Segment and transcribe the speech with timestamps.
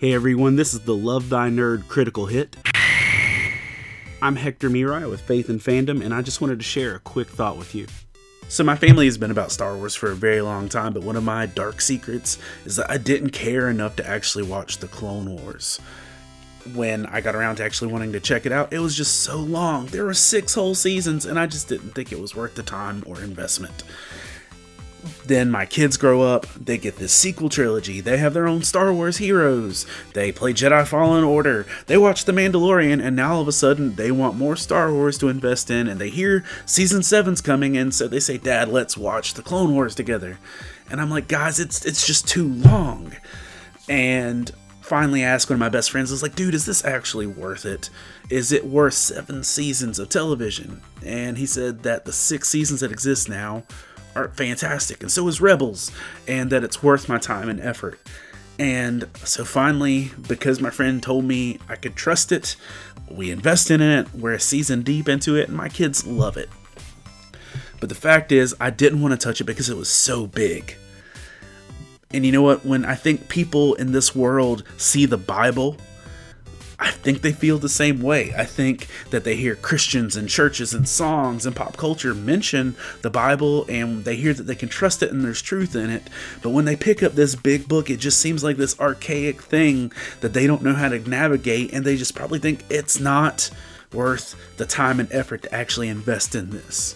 [0.00, 2.56] Hey everyone, this is the Love Thy Nerd Critical Hit.
[4.22, 7.28] I'm Hector Mirai with Faith and Fandom, and I just wanted to share a quick
[7.28, 7.86] thought with you.
[8.48, 11.16] So, my family has been about Star Wars for a very long time, but one
[11.16, 15.36] of my dark secrets is that I didn't care enough to actually watch the Clone
[15.36, 15.78] Wars.
[16.72, 19.36] When I got around to actually wanting to check it out, it was just so
[19.36, 19.84] long.
[19.84, 23.04] There were six whole seasons, and I just didn't think it was worth the time
[23.06, 23.84] or investment
[25.26, 28.92] then my kids grow up, they get this sequel trilogy, they have their own Star
[28.92, 33.48] Wars heroes, they play Jedi Fallen Order, they watch The Mandalorian, and now all of
[33.48, 37.40] a sudden they want more Star Wars to invest in, and they hear season seven's
[37.40, 40.38] coming, and so they say, Dad, let's watch the Clone Wars together.
[40.90, 43.14] And I'm like, guys, it's it's just too long.
[43.88, 44.50] And
[44.90, 47.64] finally asked one of my best friends, I was like, dude, is this actually worth
[47.64, 47.90] it?
[48.28, 50.82] Is it worth seven seasons of television?
[51.04, 53.62] And he said that the six seasons that exist now
[54.14, 55.90] are fantastic, and so is Rebels,
[56.26, 57.98] and that it's worth my time and effort.
[58.58, 62.56] And so finally, because my friend told me I could trust it,
[63.10, 66.50] we invest in it, we're a season deep into it, and my kids love it.
[67.80, 70.76] But the fact is, I didn't want to touch it because it was so big.
[72.12, 72.64] And you know what?
[72.66, 75.76] When I think people in this world see the Bible
[76.80, 78.32] I think they feel the same way.
[78.34, 83.10] I think that they hear Christians and churches and songs and pop culture mention the
[83.10, 86.08] Bible and they hear that they can trust it and there's truth in it.
[86.42, 89.92] But when they pick up this big book, it just seems like this archaic thing
[90.20, 93.50] that they don't know how to navigate and they just probably think it's not
[93.92, 96.94] worth the time and effort to actually invest in this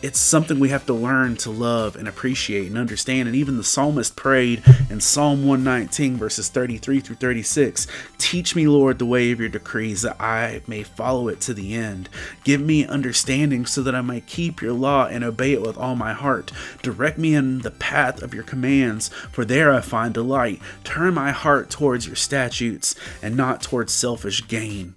[0.00, 3.26] it's something we have to learn to love and appreciate and understand.
[3.26, 8.98] And even the psalmist prayed in Psalm 119, verses 33 through 36 Teach me, Lord,
[8.98, 12.08] the way of your decrees, that I may follow it to the end.
[12.44, 15.96] Give me understanding so that I may keep your law and obey it with all
[15.96, 16.52] my heart.
[16.82, 20.60] Direct me in the path of your commands, for there I find delight.
[20.84, 24.94] Turn my heart towards your statutes and not towards selfish gain.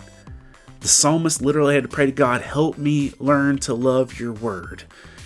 [0.81, 4.83] The psalmist literally had to pray to God, help me learn to love your word.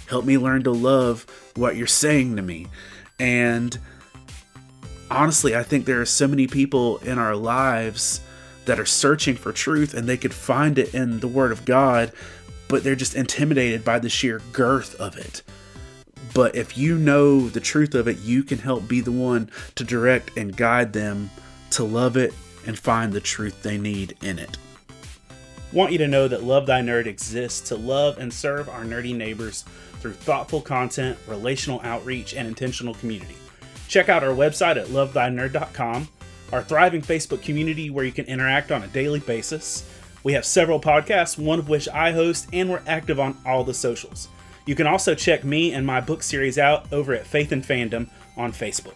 [0.10, 2.68] Help me learn to love what you're saying to me.
[3.22, 3.80] And
[5.10, 8.20] honestly, I think there are so many people in our lives
[8.66, 12.12] that are searching for truth and they could find it in the word of God,
[12.68, 15.42] but they're just intimidated by the sheer girth of it.
[16.34, 19.86] But if you know the truth of it, you can help be the one to
[19.86, 21.30] direct and guide them
[21.70, 22.34] to love it
[22.68, 24.58] and find the truth they need in it
[25.76, 29.14] want you to know that Love Thy Nerd exists to love and serve our nerdy
[29.14, 29.66] neighbors
[30.00, 33.36] through thoughtful content, relational outreach, and intentional community.
[33.90, 36.08] Check out our website at lovethynerd.com,
[36.54, 39.88] our thriving Facebook community where you can interact on a daily basis.
[40.24, 43.74] We have several podcasts, one of which I host, and we're active on all the
[43.74, 44.30] socials.
[44.66, 48.08] You can also check me and my book series out over at Faith and Fandom
[48.38, 48.96] on Facebook.